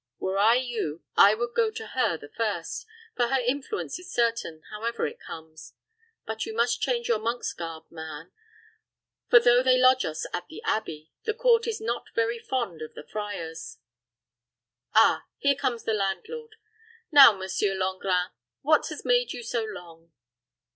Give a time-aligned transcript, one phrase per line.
[0.17, 4.63] Were I you, I would go to her the first; for her influence is certain,
[4.71, 5.75] however it comes.
[6.25, 8.31] But you must change your monk's garb, man;
[9.29, 10.17] for, though they lodge at
[10.49, 13.77] the abbey, the court is not very fond of the friars.
[14.95, 16.55] Ah, here comes our landlord.
[17.11, 18.31] Now, Monsieur Langrin,
[18.63, 20.11] what has made you so long?"